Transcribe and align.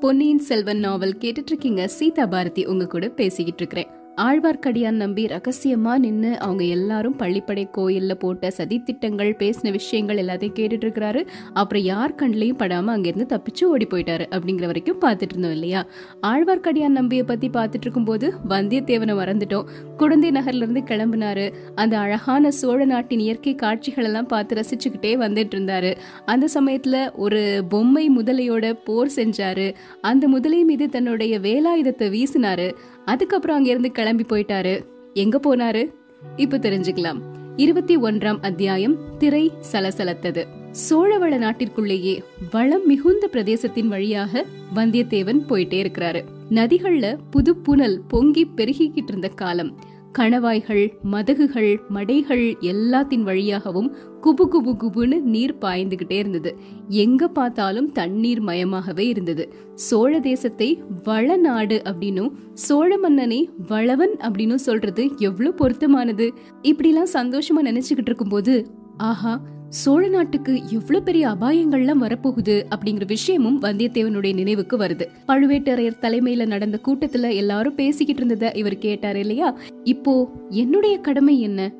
பொன்னியின் 0.00 0.38
செல்வன் 0.38 0.78
நாவல் 0.78 1.16
கேட்டுட்டு 1.18 1.50
இருக்கீங்க 1.50 1.82
சீதா 1.88 2.24
பாரதி 2.26 2.62
உங்க 2.66 2.84
கூட 2.86 3.06
பேசிக்கிட்டு 3.08 3.60
இருக்கிறேன் 3.60 3.90
ஆழ்வார்க்கடியான் 4.18 5.00
நம்பி 5.02 5.26
ரகசியமா 5.26 5.98
நின்று 5.98 6.38
அவங்க 6.38 6.64
எல்லாரும் 6.64 7.18
பள்ளிப்படை 7.18 7.68
கோயில்ல 7.76 8.14
போட்ட 8.14 8.48
சதித்திட்டங்கள் 8.56 9.30
பேசின 9.38 9.70
விஷயங்கள் 9.70 10.16
எல்லாத்தையும் 10.16 10.56
கேட்டுட்டு 10.58 10.86
இருக்கிறாரு 10.86 11.26
அப்புறம் 11.52 11.82
யார் 11.82 12.14
கண்ணிலையும் 12.14 12.58
படாம 12.58 12.84
அங்கிருந்து 12.84 13.36
தப்பிச்சு 13.36 13.64
ஓடி 13.64 13.86
போயிட்டாரு 13.90 14.26
அப்படிங்கிற 14.30 14.66
வரைக்கும் 14.66 15.00
பார்த்துட்டு 15.00 15.28
இருந்தோம் 15.28 15.50
இல்லையா? 15.50 15.86
ஆழ்வார்க்கடியான் 16.26 16.88
நம்பியை 16.88 17.24
பத்தி 17.24 17.48
பார்த்துட்டு 17.48 17.80
இருக்கும்போது 17.80 18.34
வந்தியத்தேவனை 18.48 19.16
மறந்துட்டோம். 19.20 19.64
குழந்தை 19.96 20.30
நகர்ல 20.30 20.56
இருந்து 20.56 20.80
கிளம்பினாரு. 20.80 21.52
அந்த 21.74 21.98
அழகான 21.98 22.50
சோழ 22.50 22.84
நாட்டின் 22.84 23.18
இயற்கை 23.18 23.54
காட்சிகள் 23.54 24.04
எல்லாம் 24.04 24.26
பார்த்து 24.26 24.56
ரசிச்சுக்கிட்டே 24.56 25.14
வந்துட்டு 25.24 25.56
இருந்தாரு. 25.56 25.96
அந்த 26.24 26.48
சமயத்துல 26.54 27.10
ஒரு 27.14 27.64
பொம்மை 27.68 28.10
முதலையோட 28.10 28.72
போர் 28.84 29.10
செஞ்சாரு. 29.16 29.74
அந்த 30.00 30.28
முதலை 30.28 30.64
மீது 30.64 30.88
தன்னுடைய 30.88 31.38
வேலாயுதத்தை 31.38 32.08
வீசினாரு. 32.16 32.74
அதுக்கப்புறம் 33.08 33.56
அங்கிருந்து 33.56 33.90
கிளம்பி 33.90 34.24
போயிட்டாரு. 34.28 34.84
எங்க 35.14 35.40
போனாரு? 35.42 35.94
இப்ப 36.36 36.58
தெரிஞ்சுக்கலாம். 36.58 37.20
இருபத்தி 37.56 37.96
ஒன்றாம் 37.96 38.38
அத்தியாயம் 38.40 39.16
திரை 39.18 39.52
சலசலத்தது. 39.72 40.44
சோழவள 40.90 41.38
நாட்டிற்குள்ளேயே 41.38 42.22
வளம் 42.50 42.86
மிகுந்த 42.86 43.28
பிரதேசத்தின் 43.32 43.86
வழியாக 43.86 44.44
வந்தியத்தேவன் 44.74 45.40
போயிட்டே 45.48 45.86
இருக்கிறாரு. 45.86 46.22
நதிகள்ல 46.50 47.18
புது 47.30 47.56
புனல் 47.56 48.02
பொங்கி 48.08 48.46
பெருகிக்கிட்டு 48.56 49.06
இருந்த 49.06 49.28
காலம். 49.28 49.78
கணவாய்கள் 50.18 50.92
மதகுகள் 51.02 51.80
மடைகள் 51.94 52.44
எல்லாத்தின் 52.60 53.22
வழியாகவும் 53.22 53.96
குபு 54.20 54.44
குபு 54.52 54.72
குபுன்னு 54.82 55.20
நீர் 55.20 55.54
பாய்ந்துகிட்டே 55.60 56.12
இருந்தது. 56.12 56.56
எங்க 56.88 57.28
பார்த்தாலும் 57.28 57.92
தண்ணீர் 57.92 58.42
மயமாகவே 58.44 58.98
இருந்தது. 58.98 59.54
சோழ 59.74 60.20
தேசத்தை 60.20 60.82
வளநாடு 61.04 61.82
அப்படின்னும் 61.84 62.32
சோழ 62.54 62.98
மன்னனை 62.98 63.50
வளவன் 63.68 64.16
அப்படின்னு 64.16 64.54
சொல்றது 64.54 65.10
எவ்வளவு 65.18 65.54
பொருத்தமானது? 65.54 66.28
இப்படிலாம் 66.62 67.12
சந்தோஷமா 67.12 67.62
நினைச்சுக்கிட்டு 67.62 68.10
இருக்கும்போது 68.10 68.66
ஆஹா 68.96 69.40
சோழ 69.68 70.08
நாட்டுக்கு 70.08 70.62
எவ்வளவு 70.70 71.04
பெரிய 71.04 71.28
அபாயங்கள்லாம் 71.28 72.02
வரப்போகுது 72.02 72.62
அப்படிங்கிற 72.70 73.06
விஷயமும் 73.06 73.62
வந்தியத்தேவனுடைய 73.62 74.34
நினைவுக்கு 74.34 74.76
வருது. 74.76 75.06
பழுவேட்டரையர் 75.28 76.00
தலைமையில 76.00 76.46
நடந்த 76.46 76.80
கூட்டத்துல 76.86 77.34
எல்லாரும் 77.34 77.74
பேசிக்கிட்டு 77.74 78.24
இருந்தத 78.24 78.56
இவர் 78.56 78.78
கேட்டாரு 78.78 79.18
இல்லையா? 79.18 79.58
இப்போ 79.84 80.30
என்னுடைய 80.48 80.98
கடமை 80.98 81.40
என்ன? 81.40 81.72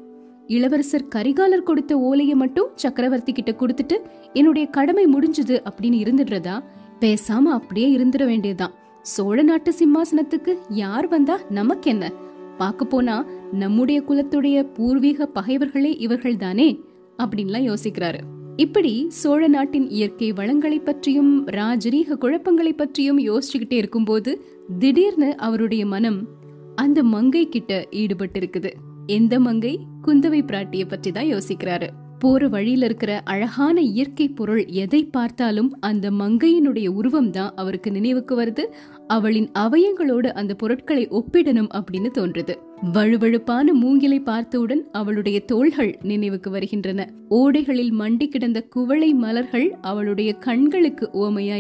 இளவரசர் 0.47 1.09
கரிகாலர் 1.15 1.63
கொடுத்த 1.63 1.99
ஓலையை 1.99 2.35
மட்டும் 2.35 2.69
சக்கரவர்த்தி 2.75 3.33
கிட்ட 3.33 3.51
கொடுத்துட்டு 3.51 3.97
என்னுடைய 4.33 4.69
கடமை 4.69 5.07
முடிஞ்சது 5.07 5.63
அப்படின்னு 5.71 6.03
இருந்துடுறதா? 6.05 6.63
பேசாம 7.01 7.43
அப்படியே 7.43 7.97
இருந்துட 7.97 8.27
வேண்டியதுதான். 8.27 8.75
சோழ 9.03 9.43
நாட்டு 9.43 9.73
சிம்மாசனத்துக்கு 9.73 10.55
யார் 10.69 11.09
வந்தா 11.09 11.39
நமக்கு 11.51 11.91
என்ன 11.91 12.13
பார்க்க 12.59 12.85
போனா 12.85 13.27
நம்முடைய 13.53 14.03
குலத்துடைய 14.09 14.75
பூர்வீக 14.75 15.29
பகைவர்களே 15.35 16.01
இவர்கள் 16.01 16.37
தானே 16.37 16.81
அப்படின்லாம் 17.23 17.67
யோசிக்கிறாரு. 17.71 18.21
இப்படி 18.57 19.07
சோழ 19.09 19.49
நாட்டின் 19.49 19.91
இயற்கை 19.91 20.33
வளங்களை 20.33 20.79
பற்றியும் 20.81 21.47
ராஜரீக 21.49 22.17
குழப்பங்களை 22.21 22.73
பற்றியும் 22.73 23.19
யோசிச்சுக்கிட்டே 23.19 23.73
இருக்கும்போது 23.73 24.45
திடீர்னு 24.79 25.37
அவருடைய 25.37 25.87
மனம் 25.87 26.37
அந்த 26.75 27.03
மங்கை 27.03 27.49
கிட்ட 27.49 27.87
ஈடுபட்டு 27.91 28.41
இருக்குது 28.41 28.71
எந்த 29.07 29.41
மங்கை? 29.41 29.79
குந்தவை 30.07 30.41
பிராட்டிய 30.43 30.85
பற்றி 30.89 31.13
தான் 31.13 31.27
யோசிக்கிறாரு. 31.27 31.89
போற 32.19 32.49
வழியில 32.49 32.85
இருக்கிற 32.85 33.21
அழகான 33.25 33.81
இயற்கை 33.81 34.29
பொருள் 34.29 34.67
எதை 34.67 35.05
பார்த்தாலும் 35.05 35.77
அந்த 35.81 36.11
மங்கையினுடைய 36.11 36.89
உருவம் 36.89 37.31
தான் 37.31 37.53
அவருக்கு 37.57 37.91
நினைவுக்கு 37.91 38.43
வருது. 38.43 38.65
அவளின் 39.07 39.51
அவயங்களோடு 39.59 40.27
அந்த 40.27 40.55
பொருட்களை 40.55 41.09
ஒப்பிடணும் 41.09 41.71
அப்படின்னு 41.73 42.11
தோன்றுது. 42.19 42.55
வழுவழுப்பான 42.83 43.73
மூங்கிலை 43.73 44.21
பார்த்தவுடன் 44.21 44.89
அவளுடைய 44.93 45.41
தோள்கள் 45.41 45.99
நினைவுக்கு 46.03 46.51
வருகின்றன. 46.51 47.13
ஓடைகளில் 47.31 47.93
மண்டி 47.99 48.29
கிடந்த 48.29 48.63
குவளை 48.63 49.15
மலர்கள் 49.15 49.77
அவளுடைய 49.81 50.33
கண்களுக்கு 50.33 51.11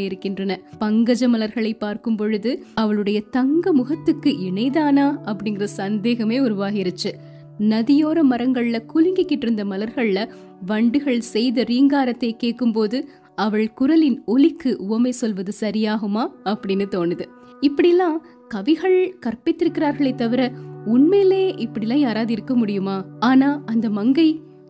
இருக்கின்றன 0.02 0.60
பங்கஜ 0.80 1.28
மலர்களை 1.28 1.74
பார்க்கும் 1.74 2.16
பொழுது 2.16 2.64
அவளுடைய 2.74 3.20
தங்க 3.20 3.72
முகத்துக்கு 3.72 4.30
இணைதானா 4.30 5.18
அப்படிங்கிற 5.24 5.64
சந்தேகமே 5.64 6.38
உருவாகிருச்சு. 6.38 7.12
நதியோர 7.58 8.22
மரங்கள்ல 8.30 8.78
குலுங்கிக்கிட்டு 8.94 9.42
இருந்த 9.42 9.64
மலர்கள்ல 9.64 10.28
வண்டுகள் 10.66 11.20
செய்த 11.20 11.62
ரீங்காரத்தை 11.62 12.36
கேட்கும்போது 12.36 13.08
அவள் 13.34 13.72
குரலின் 13.72 14.22
ஒலிக்கு 14.26 14.74
உவமை 14.74 15.10
சொல்வது 15.10 15.52
சரியாகுமா 15.60 16.26
அப்படின்னு 16.44 16.86
தோணுது. 16.90 17.24
இப்படிலாம் 17.60 18.16
கவிகள் 18.48 19.18
கற்பித்திருக்கிறார்களே 19.20 20.14
தவிர 20.14 20.52
உண்மையிலே 20.88 21.54
இப்படிலாம் 21.54 22.04
யாராவது 22.06 22.32
இருக்க 22.32 22.54
முடியுமா? 22.54 23.04
ஆனா 23.20 23.62
அந்த 23.66 23.90
மங்கை 23.90 24.28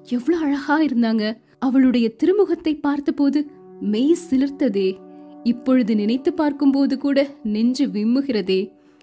எவ்வளவு 0.08 0.44
அழகா 0.44 0.76
இருந்தாங்க. 0.82 1.36
அவளுடைய 1.58 2.06
திருமுகத்தை 2.16 2.72
பார்த்தபோது 2.80 3.40
மெய் 3.80 4.16
சிலிர்த்ததே. 4.30 4.88
இப்பொழுது 5.42 5.94
நினைத்து 5.94 6.32
பார்க்கும்போது 6.32 6.98
கூட 6.98 7.26
நெஞ்சு 7.42 7.86
விம்முகிறதே. 7.86 8.60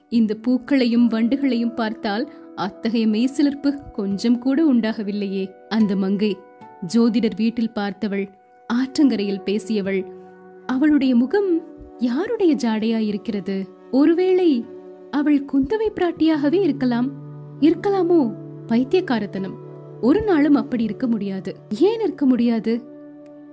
இந்த 0.09 0.37
பூக்களையும் 0.47 1.07
வண்டுகளையும் 1.07 1.75
பார்த்தால் 1.75 2.25
அத்தகைய 2.55 3.07
மெய் 3.07 3.29
சிலிர்ப்பு 3.37 3.71
கொஞ்சம் 3.91 4.39
கூட 4.39 4.73
உண்டாகவில்லையே. 4.73 5.45
அந்த 5.69 5.95
மங்கை 5.95 6.37
ஜோதிடர் 6.93 7.37
வீட்டில் 7.37 7.75
பார்த்தவள் 7.75 8.27
ஆற்றங்கரையில் 8.73 9.45
பேசியவள். 9.45 10.01
அவளுடைய 10.65 11.15
முகம் 11.15 11.49
யாருடைய 11.99 12.55
ஜாடையா 12.55 12.97
இருக்கிறது 12.97 13.57
ஒருவேளை 13.91 14.49
அவள் 15.15 15.45
குந்தவை 15.53 15.89
பிராட்டியாகவே 15.95 16.61
இருக்கலாம். 16.61 17.09
இருக்கலாமோ? 17.59 18.33
பைத்தியக்காரத்தனம். 18.67 19.55
ஒரு 20.01 20.21
நாளும் 20.21 20.53
அப்படி 20.53 20.83
இருக்க 20.83 21.07
முடியாது. 21.07 21.55
ஏன் 21.79 21.99
இருக்க 21.99 22.25
முடியாது? 22.25 22.81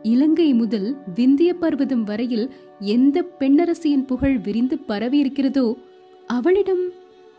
இலங்கை 0.03 0.55
முதல் 0.55 0.97
விந்திய 1.15 1.55
பர்வதம் 1.55 2.05
வரையில் 2.05 2.51
எந்த 2.79 3.25
பெண்ணரசியின் 3.39 4.07
புகழ் 4.07 4.39
விரிந்து 4.39 4.79
பரவி 4.79 5.19
இருக்கிறதோ 5.19 5.77
அவளிடம் 6.27 6.89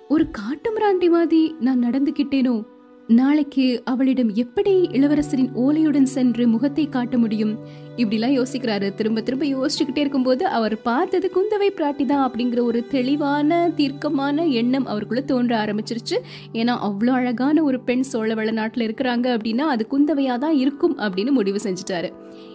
ஒரு 0.09 0.28
காட்டுமிராண்டிவாதி 0.40 1.59
நான் 1.59 1.84
நடந்துகிட்டேனோ? 1.84 2.63
நாளைக்கு 3.08 3.81
அவளிடம் 3.86 4.36
எப்படி 4.36 4.81
இளவரசரின் 4.81 5.50
ஓலையுடன் 5.56 6.03
சென்று 6.03 6.47
முகத்தை 6.47 6.90
காட்ட 6.90 7.18
முடியும்? 7.18 7.59
இப்படிலாம் 7.97 8.44
யோசிக்கிறாரு. 8.44 8.94
திரும்ப 8.94 9.22
திரும்ப 9.22 9.46
யோசிச்சுக்கிட்டே 9.46 9.97
இருக்கும்போது 9.97 10.47
அவர் 10.47 10.81
பார்த்தது 10.81 11.31
குந்தவை 11.36 11.69
பிராட்டி 11.69 12.06
தான் 12.06 12.31
அப்படிங்கிற 12.31 12.62
ஒரு 12.62 12.88
தெளிவான 12.88 13.72
தீர்க்கமான 13.75 14.46
எண்ணம் 14.46 14.86
அவருக்குள்ள 14.86 15.22
தோன்ற 15.22 15.66
ஆரம்பிச்சிருச்சு. 15.66 16.19
ஏன்னா 16.53 16.91
அவ்வளோ 16.91 17.08
அழகான 17.08 17.64
ஒரு 17.64 17.80
பெண் 17.80 18.02
சோழ 18.02 18.52
நாட்டில் 18.52 18.91
இருக்கிறாங்க 18.91 19.38
அப்படின்னா 19.38 19.59
அது 19.59 19.88
குந்தவையா 19.91 20.38
தான் 20.38 20.53
இருக்கும் 20.53 21.00
அப்படின்னு 21.00 21.31
முடிவு 21.31 21.59
செஞ்சுட்டாரு. 21.64 22.12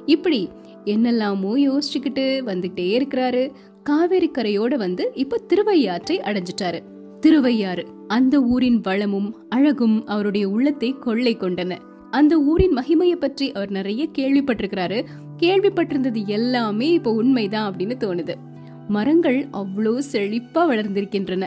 இப்படி 0.06 0.48
என்னெல்லாமோ 0.84 1.56
யோசிச்சுக்கிட்டு 1.56 2.42
வந்துகிட்டே 2.44 3.04
இருக்கிறாரு. 3.04 3.50
காவேரி 3.82 4.30
கரையோட 4.38 4.76
வந்து 4.76 5.10
இப்போ 5.15 5.38
திருவையாற்றை 5.38 6.20
அடைஞ்சிட்டாரு. 6.20 6.80
திருவையாறு. 7.20 7.84
அந்த 8.06 8.40
ஊரின் 8.42 8.80
வளமும் 8.80 9.36
அழகும் 9.48 10.06
அவருடைய 10.06 10.48
உள்ளத்தை 10.48 10.94
கொள்ளை 11.00 11.36
கொண்டன. 11.36 11.78
அந்த 12.10 12.38
ஊரின் 12.40 12.76
மகிமையை 12.76 13.16
பற்றி 13.16 13.52
அவர் 13.52 13.70
நிறைய 13.70 14.08
கேள்விப்பட்டிருக்கிறாரு. 14.18 15.04
கேள்விப்பட்டிருந்தது 15.38 16.26
எல்லாமே 16.26 16.92
இப்போ 16.92 17.12
உண்மைதான் 17.12 17.66
அப்படின்னு 17.72 17.94
தோணுது. 18.00 18.34
மரங்கள் 18.88 19.46
அவ்வளோ 19.52 19.98
செழிப்பா 20.12 20.62
வளர்ந்திருக்கின்றன. 20.70 21.46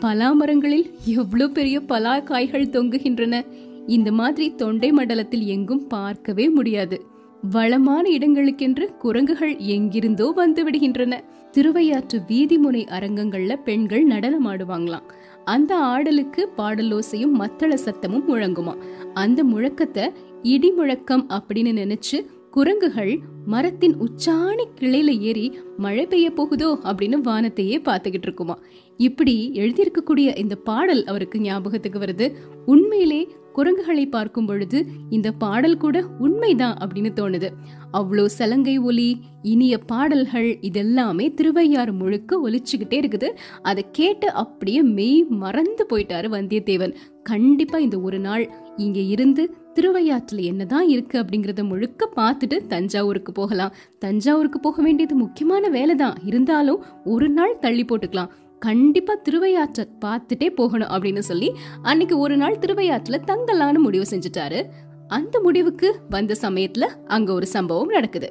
பலா 0.00 0.32
மரங்களில் 0.32 0.86
எவ்வளோ 1.04 1.48
பெரிய 1.48 1.80
பலா 1.80 2.18
காய்கள் 2.20 2.66
தொங்குகின்றன. 2.66 3.46
இந்த 3.86 4.12
மாதிரி 4.12 4.54
தொண்டை 4.54 4.92
மண்டலத்தில் 4.92 5.46
எங்கும் 5.46 5.86
பார்க்கவே 5.86 6.48
முடியாது. 6.48 7.04
வளமான 7.42 8.10
இடங்களுக்கென்று 8.10 8.96
குரங்குகள் 8.96 9.58
எங்கிருந்தோ 9.58 10.32
வந்து 10.34 10.70
விடுகின்றன. 10.70 11.20
திருவையாற்று 11.50 12.20
வீதிமுனை 12.28 12.86
அரங்கங்கள்ல 12.86 13.56
பெண்கள் 13.64 14.04
நடனம் 14.04 14.46
ஆடுவாங்களாம். 14.46 15.02
அந்த 15.44 15.76
ஆடலுக்கு 15.76 16.48
பாடலோசையும் 16.56 17.34
மத்தள 17.38 17.76
சத்தமும் 17.84 18.22
முழங்குமா. 18.28 18.74
அந்த 19.14 19.44
முழக்கத்தை 19.44 20.08
இடி 20.42 20.70
முழக்கம் 20.70 21.28
அப்படின்னு 21.28 21.72
நினைச்சு 21.72 22.26
குரங்குகள் 22.50 23.18
மரத்தின் 23.46 23.96
உச்சாணி 23.96 24.64
கிளையில 24.80 25.18
ஏறி 25.18 25.58
மழை 25.76 26.06
பெய்ய 26.06 26.30
போகுதோ 26.30 26.78
அப்படின்னு 26.82 27.14
வானத்தையே 27.14 27.78
பார்த்துக்கிட்டு 27.80 28.22
இருக்குமா. 28.22 28.58
இப்படி 28.96 29.50
எழுதியிருக்கக்கூடிய 29.54 30.38
இந்த 30.38 30.54
பாடல் 30.54 31.04
அவருக்கு 31.04 31.40
ஞாபகத்துக்கு 31.40 31.98
வருது. 31.98 32.32
உண்மையிலே 32.66 33.28
குரங்குகளை 33.54 34.04
பார்க்கும் 34.06 34.46
பொழுது 34.46 34.78
இந்த 35.10 35.28
பாடல் 35.42 35.76
கூட 35.76 35.96
உண்மைதான் 36.18 36.76
அப்படின்னு 36.82 37.10
தோணுது. 37.20 37.48
அவ்வளோ 37.92 38.24
சலங்கை 38.38 38.78
ஒலி 38.78 39.08
இனிய 39.42 39.74
பாடல்கள் 39.92 40.48
இதெல்லாமே 40.68 41.26
திருவையாறு 41.34 41.92
முழுக்க 41.92 42.40
ஒலிச்சுக்கிட்டே 42.46 42.98
இருக்குது. 43.02 43.28
அதை 43.62 43.84
கேட்டு 43.92 44.28
அப்படியே 44.32 44.82
மெய் 44.98 45.22
மறந்து 45.42 45.86
போயிட்டாரு 45.90 46.28
வந்தியத்தேவன். 46.36 46.94
கண்டிப்பா 47.22 47.78
இந்த 47.78 47.96
ஒரு 48.00 48.18
நாள் 48.18 48.44
இங்க 48.76 49.00
இருந்து 49.14 49.42
திருவையாற்றுல 49.74 50.44
என்னதான் 50.50 50.88
இருக்கு 50.88 51.16
அப்படிங்கறத 51.22 51.62
முழுக்க 51.64 52.08
பார்த்துட்டு 52.16 52.56
தஞ்சாவூருக்கு 52.66 53.32
போகலாம். 53.32 53.74
தஞ்சாவூருக்கு 53.98 54.60
போக 54.60 54.82
வேண்டியது 54.82 55.14
முக்கியமான 55.14 55.68
வேலை 55.68 55.94
தான் 55.94 56.16
இருந்தாலும் 56.24 56.80
ஒரு 57.04 57.28
நாள் 57.28 57.58
தள்ளி 57.58 57.84
போட்டுக்கலாம். 57.84 58.32
கண்டிப்பா 58.60 59.14
திருவையாற்றை 59.14 59.84
பார்த்துட்டே 60.04 60.48
போகணும் 60.50 60.88
அப்படின்னு 60.88 61.18
சொல்லி 61.18 61.48
அன்னைக்கு 61.82 62.18
ஒரு 62.18 62.36
நாள் 62.36 62.58
திருவையாற்றுல 62.58 63.18
தங்கலான்னு 63.26 63.78
முடிவு 63.78 64.04
செஞ்சுட்டாரு. 64.10 64.60
அந்த 65.08 65.40
முடிவுக்கு 65.40 65.88
வந்த 66.08 66.36
சமயத்துல 66.42 66.84
அங்க 67.06 67.32
ஒரு 67.32 67.46
சம்பவம் 67.46 67.88
நடக்குது. 67.88 68.28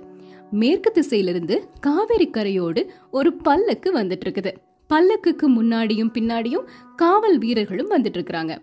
மேற்கு 0.51 0.91
திசையிலிருந்து 0.91 1.55
காவேரி 1.79 2.29
கரையோடு 2.29 2.81
ஒரு 3.11 3.33
பல்லக்கு 3.33 3.89
வந்துட்டு 3.99 4.25
இருக்குது 4.25 4.51
பல்லக்குக்கு 4.89 5.47
முன்னாடியும் 5.47 6.13
பின்னாடியும் 6.13 6.65
காவல் 6.95 7.37
வீரர்களும் 7.37 7.91
வந்துட்டு 7.91 8.17
இருக்கிறாங்க 8.17 8.53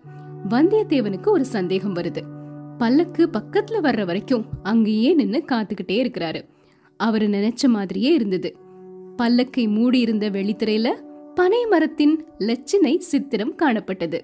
வந்தியத்தேவனுக்கு 0.49 1.27
ஒரு 1.27 1.45
சந்தேகம் 1.45 1.95
வருது. 1.95 2.21
பல்லக்கு 2.77 3.29
பக்கத்துல 3.33 3.79
வர்ற 3.81 4.05
வரைக்கும் 4.05 4.45
அங்கேயே 4.63 5.13
நின்னு 5.13 5.43
காத்துக்கிட்டே 5.51 5.97
இருக்கிறாரு. 6.03 6.41
அவரு 6.97 7.27
நினைச்ச 7.27 7.67
மாதிரியே 7.67 8.13
இருந்தது. 8.13 8.55
பல்லக்கை 9.17 9.69
மூடி 9.69 9.99
இருந்த 9.99 10.29
வெளித்திரையில 10.29 10.87
பனை 11.37 11.65
மரத்தின் 11.65 12.25
லட்சணை 12.39 12.97
சித்திரம் 12.97 13.55
காணப்பட்டது. 13.55 14.19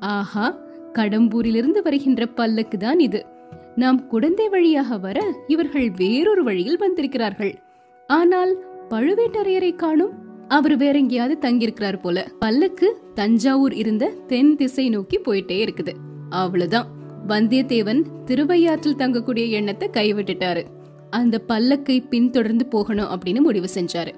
ஆஹா 0.00 0.58
கடம்பூரிலிருந்து 0.92 1.82
வருகின்ற 1.82 2.26
பல்லக்கு 2.26 2.78
தான் 2.78 2.98
இது. 2.98 3.26
நாம் 3.74 4.06
குடந்தை 4.06 4.48
வழியாக 4.48 4.98
வர 4.98 5.22
இவர்கள் 5.46 5.90
வேறொரு 5.90 6.44
வழியில் 6.44 6.78
வந்திருக்கிறார்கள். 6.78 7.58
ஆனால் 8.06 8.64
பழுவேட்டரையரை 8.88 9.74
காணும்? 9.74 10.10
அவர் 10.48 10.76
வேற 10.76 10.98
எங்கேயாவது 10.98 11.50
தங்கியிருக்கிறார் 11.50 12.00
போல. 12.00 12.28
பல்லக்கு 12.38 13.02
தஞ்சாவூர் 13.14 13.72
இருந்த 13.72 14.12
தென் 14.26 14.56
திசை 14.56 14.88
நோக்கி 14.88 15.18
போயிட்டே 15.18 15.68
இருக்குது. 15.68 15.92
அவ்வளவுதான். 16.30 16.86
வந்தியத்தேவன் 17.28 18.02
திருவையாற்றில் 18.24 18.96
தங்கக்கூடிய 18.96 19.48
எண்ணத்தை 19.48 19.88
கைவிட்டுட்டாரு. 19.92 20.64
அந்த 21.10 21.40
பல்லக்கை 21.48 22.08
பின்தொடர்ந்து 22.08 22.66
போகணும் 22.66 23.08
அப்படின்னு 23.08 23.40
முடிவு 23.40 23.68
செஞ்சாரு. 23.74 24.12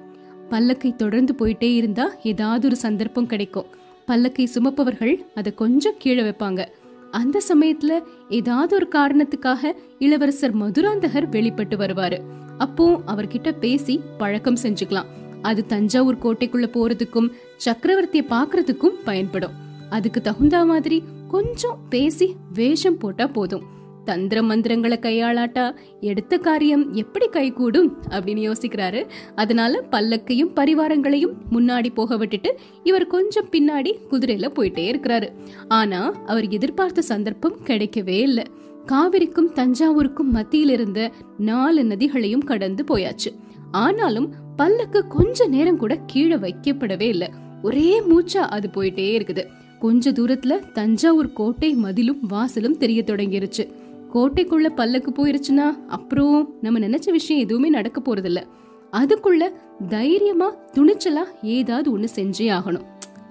பல்லக்கை 0.49 0.95
தொடர்ந்து 0.95 1.35
போயிட்டே 1.39 1.75
இருந்தா 1.75 2.11
ஏதாவது 2.23 2.67
ஒரு 2.67 2.75
சந்தர்ப்பம் 2.75 3.25
கிடைக்கும். 3.25 3.65
பல்லக்கை 4.07 4.47
சுமப்பவர்கள் 4.55 5.25
அதை 5.35 5.53
கொஞ்சம் 5.53 5.93
கீழே 5.97 6.21
வைப்பாங்க. 6.21 6.67
அந்த 7.11 7.41
சமயத்துல 7.47 7.99
ஏதாவது 8.29 8.75
ஒரு 8.75 8.87
காரணத்துக்காக 8.91 9.71
இளவரசர் 9.99 10.57
மதுராந்தகர் 10.57 11.29
வெளிப்பட்டு 11.29 11.77
வருவாரு. 11.77 12.19
அப்போ 12.57 13.01
அவர்கிட்ட 13.07 13.51
பேசி 13.51 14.01
பழக்கம் 14.17 14.57
செஞ்சுக்கலாம். 14.63 15.05
அது 15.41 15.65
தஞ்சாவூர் 15.65 16.23
கோட்டைக்குள்ள 16.23 16.67
போறதுக்கும் 16.73 17.31
சக்கரவர்த்திய 17.65 18.23
பாக்குறதுக்கும் 18.29 18.95
பயன்படும். 19.03 19.51
அதுக்கு 19.89 20.21
தகுந்த 20.21 20.65
மாதிரி 20.65 21.03
கொஞ்சம் 21.27 21.79
பேசி 21.89 22.35
வேஷம் 22.53 22.97
போட்டா 22.97 23.27
போதும். 23.27 23.63
தந்திர 24.05 24.43
மந்திரங்களை 24.43 24.97
கையாளாட்டா? 24.97 25.75
எடுத்த 26.01 26.37
காரியம் 26.37 26.93
எப்படி 26.93 27.27
கைகூடும்? 27.27 27.97
அப்படின்னு 28.09 28.51
யோசிக்கிறாரு. 28.51 29.07
அதனால 29.35 29.83
பல்லக்கையும் 29.91 30.51
பரிவாரங்களையும் 30.55 31.33
முன்னாடி 31.51 31.93
போக 31.93 32.17
விட்டுட்டு 32.17 32.59
இவர் 32.83 33.07
கொஞ்சம் 33.07 33.49
பின்னாடி 33.51 33.93
குதிரையில 34.11 34.47
போயிட்டே 34.55 34.91
இருக்கிறாரு. 34.91 35.29
ஆனா 35.67 36.11
அவர் 36.25 36.47
எதிர்பார்த்த 36.47 37.01
சந்தர்ப்பம் 37.01 37.57
கிடைக்கவே 37.65 38.19
இல்லை. 38.19 38.43
காவிரிக்கும் 38.85 39.51
தஞ்சாவூருக்கும் 39.55 40.29
மத்தியில் 40.31 40.69
இருந்த 40.69 41.11
நாலு 41.37 41.83
நதிகளையும் 41.83 42.43
கடந்து 42.43 42.83
போயாச்சு. 42.83 43.35
ஆனாலும் 43.71 44.33
பல்லக்கு 44.55 45.07
கொஞ்ச 45.07 45.47
நேரம் 45.47 45.77
கூட 45.77 45.99
கீழே 46.05 46.35
வைக்கப்படவே 46.35 47.01
இல்லை. 47.01 47.29
ஒரே 47.61 48.01
மூச்சா 48.01 48.37
அது 48.37 48.69
போயிட்டே 48.73 49.19
இருக்குது. 49.19 49.45
கொஞ்ச 49.79 50.11
தூரத்துல 50.11 50.71
தஞ்சாவூர் 50.71 51.33
கோட்டை 51.33 51.73
மதிலும் 51.73 52.19
வாசலும் 52.29 52.77
தெரிய 52.77 53.03
தொடங்கிருச்சு. 53.05 53.71
கோட்டைக்குள்ள 54.13 54.69
பல்லக்கு 54.69 55.11
போயிருச்சுன்னா 55.11 55.85
அப்புறம் 55.87 56.53
நம்ம 56.61 56.79
நினைச்ச 56.79 57.11
விஷயம் 57.11 57.41
எதுவுமே 57.41 57.69
நடக்க 57.69 58.01
போறதில்ல. 58.01 58.43
அதுக்குள்ள 58.91 59.51
தைரியமா 59.87 60.55
துணிச்சலா 60.55 61.23
ஏதாவது 61.41 61.97
ஒண்ணு 61.97 62.07
செஞ்சே 62.15 62.57
ஆகணும். 62.57 62.85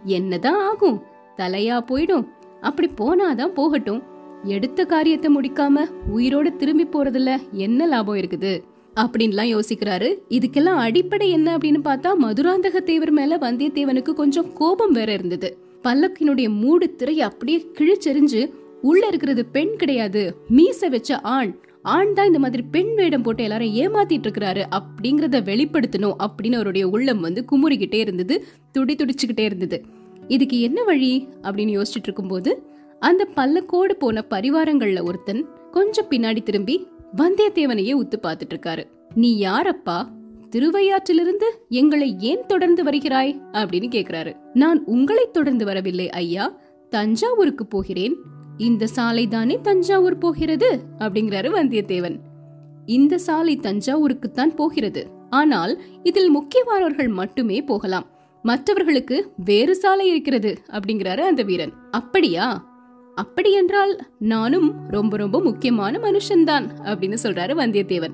என்னதான் 0.04 0.60
ஆகும்? 0.60 1.02
தலையா 1.36 1.84
போயிடும். 1.90 2.28
அப்படி 2.60 2.90
போனாதான் 3.00 3.54
போகட்டும். 3.54 4.02
எடுத்த 4.42 4.84
காரியத்தை 4.84 5.34
முடிக்காம 5.34 5.84
உயிரோட 6.16 6.56
திரும்பி 6.56 6.86
போறதுல 6.86 7.36
என்ன 7.50 7.86
லாபம் 7.86 8.16
இருக்குது? 8.16 8.62
அப்படின்லாம் 8.94 9.58
யோசிக்கிறாரு. 9.58 10.18
இதுக்கெல்லாம் 10.28 10.78
அடிப்படை 10.78 11.30
என்ன 11.30 11.56
அப்படின்னு 11.56 11.80
பார்த்தா 11.84 12.14
மதுராந்தக 12.22 12.76
தேவர் 12.76 13.10
மேல 13.10 13.36
வந்தியத்தேவனுக்கு 13.36 14.12
கொஞ்சம் 14.12 14.52
கோபம் 14.52 14.92
வேற 14.92 15.12
இருந்தது. 15.12 15.58
பல்லக்கினுடைய 15.82 16.54
மூடு 16.54 16.96
திரை 16.96 17.20
அப்படியே 17.20 17.66
கிழிச்செறிஞ்சு 17.78 18.52
உள்ள 18.82 19.06
இருக்கிறது 19.06 19.44
பெண் 19.44 19.76
கிடையாது 19.76 20.36
மீச 20.50 20.88
வச்ச 20.88 21.20
ஆண். 21.20 21.58
ஆண் 21.82 22.14
தான் 22.14 22.26
இந்த 22.26 22.38
மாதிரி 22.38 22.62
பெண் 22.62 22.94
வேடம் 22.94 23.22
போட்டு 23.22 23.42
எல்லாரும் 23.42 23.74
ஏமாத்திட்டு 23.74 24.26
இருக்கிறாரு. 24.26 24.64
அப்படிங்கறத 24.70 25.42
வெளிப்படுத்தணும் 25.42 26.14
அப்படின்னு 26.18 26.54
அவருடைய 26.54 26.88
உள்ளம் 26.88 27.20
வந்து 27.20 27.44
குமுறிக்கிட்டே 27.50 27.94
இருந்தது 27.94 28.44
துடி 28.72 28.94
துடிச்சுக்கிட்டே 28.94 29.40
இருந்தது. 29.40 29.84
இதுக்கு 30.28 30.60
என்ன 30.60 30.84
வழி? 30.84 31.28
அப்படின்னு 31.42 31.82
யோசிச்சுட்டு 31.82 32.02
இருக்கும்போது 32.02 32.62
அந்த 33.00 33.28
பல்லக்கோடு 33.36 33.92
போன 33.92 34.24
பரிவாரங்கள்ல 34.30 35.04
ஒருத்தன் 35.04 35.46
கொஞ்சம் 35.70 36.06
பின்னாடி 36.10 36.42
திரும்பி 36.42 36.86
வந்தியத்தேவனையே 37.16 37.92
உத்து 37.94 38.14
பார்த்துட்டு 38.22 38.54
இருக்காரு. 38.54 38.84
நீ 39.14 39.42
யாரப்பா? 39.42 40.06
திருவையாற்றிலிருந்து 40.50 41.44
எங்களை 41.68 42.16
ஏன் 42.18 42.46
தொடர்ந்து 42.46 42.84
வருகிறாய்? 42.84 43.40
அப்படின்னு 43.52 43.88
கேக்குறாரு. 43.88 44.36
நான் 44.54 44.84
உங்களை 44.84 45.28
தொடர்ந்து 45.32 45.64
வரவில்லை 45.64 46.10
ஐயா. 46.10 46.60
தஞ்சாவூருக்கு 46.90 47.66
போகிறேன். 47.66 48.16
இந்த 48.58 48.86
சாலை 48.86 49.28
தானே 49.28 49.58
தஞ்சாவூர் 49.62 50.18
போகிறது? 50.18 50.80
அப்படிங்கிறாரு 50.98 51.48
வந்தியத்தேவன். 51.48 52.18
இந்த 52.86 53.18
சாலை 53.18 53.56
தஞ்சாவூருக்குத்தான் 53.56 54.54
போகிறது. 54.54 55.06
ஆனால் 55.30 55.82
இதில் 56.02 56.30
முக்கியமானவர்கள் 56.30 57.08
மட்டுமே 57.08 57.62
போகலாம். 57.62 58.06
மற்றவர்களுக்கு 58.42 59.32
வேறு 59.44 59.76
சாலை 59.76 60.08
இருக்கிறது 60.08 60.58
அப்படிங்கிறாரு 60.68 61.18
அந்த 61.18 61.42
வீரன். 61.42 61.72
அப்படியா? 61.90 62.66
அப்படி 63.14 63.52
என்றால் 63.52 64.06
நானும் 64.18 64.74
ரொம்ப 64.88 65.16
ரொம்ப 65.16 65.40
முக்கியமான 65.40 65.98
மனுஷன்தான் 65.98 66.68
அப்படின்னு 66.84 67.16
சொல்றாரு 67.22 67.54
வந்தியத்தேவன். 67.54 68.12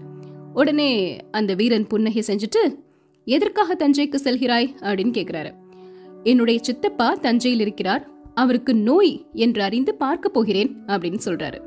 உடனே 0.55 1.19
அந்த 1.31 1.55
வீரன் 1.55 1.87
புன்னகை 1.87 2.25
செஞ்சுட்டு 2.26 2.79
எதற்காக 3.25 3.75
தஞ்சைக்கு 3.75 4.17
செல்கிறாய்? 4.25 4.75
அப்படின்னு 4.81 5.11
கேக்குறாரு. 5.11 5.52
என்னுடைய 6.23 6.61
சித்தப்பா 6.62 7.14
தஞ்சையில் 7.14 7.61
இருக்கிறார். 7.61 8.13
அவருக்கு 8.35 8.75
நோய் 8.75 9.27
என்று 9.33 9.63
அறிந்து 9.63 9.95
பார்க்க 9.95 10.29
போகிறேன் 10.29 10.77
அப்படின்னு 10.87 11.19
சொல்றாரு. 11.25 11.59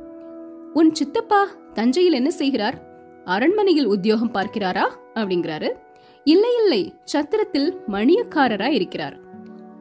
உன் 0.73 0.93
சித்தப்பா 0.93 1.47
தஞ்சையில் 1.73 2.13
என்ன 2.13 2.31
செய்கிறார்? 2.31 2.85
அரண்மனையில் 3.25 3.85
உத்தியோகம் 3.85 4.33
பார்க்கிறாரா? 4.33 4.89
அப்படிங்கிறாரு. 5.15 5.69
இல்லை 6.23 6.49
இல்லை 6.61 6.93
சத்திரத்தில் 7.03 7.77
மணியக்காரரா 7.87 8.67
இருக்கிறார். 8.67 9.19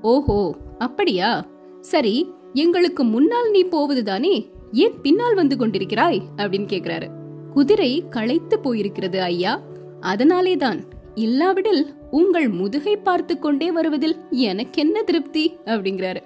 ஓஹோ 0.02 0.54
அப்படியா? 0.78 1.46
சரி 1.80 2.32
எங்களுக்கு 2.52 3.04
முன்னால் 3.04 3.50
நீ 3.50 3.62
போவதுதானே 3.62 4.50
ஏன் 4.72 5.00
பின்னால் 5.02 5.34
வந்து 5.34 5.56
கொண்டிருக்கிறாய்? 5.56 6.20
அப்படின்னு 6.36 6.68
கேக்குறாரு. 6.72 7.06
குதிரை 7.50 8.04
களைத்து 8.10 8.58
போயிருக்கிறது 8.62 9.16
ஐயா. 9.16 9.62
அதனாலேதான். 10.00 10.84
இல்லாவிடில் 11.14 11.94
உங்கள் 12.10 12.48
முதுகை 12.48 12.96
பார்த்து 12.96 13.38
கொண்டே 13.38 13.72
வருவதில் 13.72 14.16
எனக்கென்ன 14.30 15.02
திருப்தி? 15.02 15.56
அப்படிங்கிறாரு. 15.64 16.22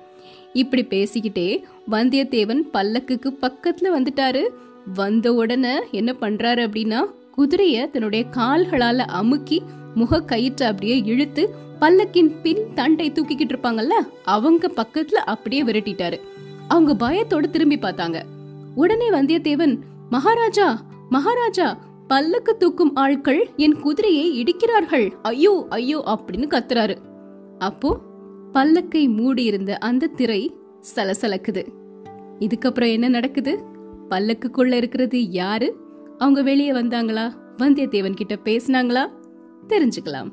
இப்படி 0.52 0.84
பேசிக்கிட்டே 0.84 1.62
வந்தியத்தேவன் 1.90 2.62
பல்லக்குக்கு 2.72 3.30
பக்கத்துல 3.42 3.90
வந்துட்டாரு. 3.96 4.42
வந்த 4.94 5.34
உடனே 5.34 5.74
என்ன 5.90 6.14
பண்றாரு 6.20 6.62
அப்படின்னா 6.66 7.00
குதிரைய 7.36 7.90
தன்னுடைய 7.90 8.24
கால்களால 8.30 8.98
அமுக்கி 8.98 9.62
முக 9.94 10.20
கயிற்ற 10.20 10.62
அப்படியே 10.62 11.02
இழுத்து 11.04 11.54
பல்லக்கின் 11.80 12.40
பின் 12.42 12.62
தண்டை 12.74 13.10
தூக்கிக்கிட்டு 13.10 13.54
இருப்பாங்கல்ல 13.54 13.94
அவங்க 14.24 14.70
பக்கத்துல 14.76 15.20
அப்படியே 15.34 15.62
விரட்டிட்டாரு. 15.62 16.20
அவங்க 16.68 17.10
பயத்தோட 17.10 17.50
திரும்பி 17.50 17.78
பார்த்தாங்க. 17.78 18.22
உடனே 18.74 19.10
வந்தியத்தேவன் 19.10 19.78
மகாராஜா 20.10 20.82
மகாராஜா 21.08 21.78
பல்லக்கு 22.08 22.56
தூக்கும் 22.56 22.94
ஆட்கள் 22.94 23.48
என் 23.56 23.80
குதிரையை 23.80 24.42
இடிக்கிறார்கள். 24.42 25.12
ஐயோ 25.22 25.66
ஐயோ 25.68 26.02
அப்படின்னு 26.06 26.46
கத்துறாரு. 26.46 26.96
அப்போ 27.58 28.00
பல்லக்கை 28.52 29.08
மூடியிருந்த 29.08 29.78
அந்த 29.78 30.06
திரை 30.06 30.54
சலசலக்குது. 30.96 31.66
இதுக்கப்புறம் 32.38 32.92
என்ன 32.92 33.08
நடக்குது? 33.08 33.64
பல்லக்குக்குள்ள 34.10 34.72
இருக்கிறது 34.72 35.30
யாரு? 35.30 35.76
அவங்க 36.18 36.42
வெளியே 36.42 36.72
வந்தாங்களா? 36.72 37.32
வந்தியத்தேவன் 37.58 38.14
கிட்ட 38.14 38.38
பேசினாங்களா? 38.44 39.08
தெரிஞ்சுக்கலாம். 39.68 40.28